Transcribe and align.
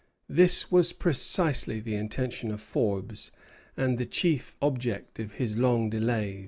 This 0.27 0.71
was 0.71 0.93
precisely 0.93 1.79
the 1.79 1.93
intention 1.93 2.49
of 2.49 2.59
Forbes, 2.59 3.31
and 3.77 3.99
the 3.99 4.05
chief 4.07 4.57
object 4.59 5.19
of 5.19 5.33
his 5.33 5.57
long 5.59 5.91
delays. 5.91 6.39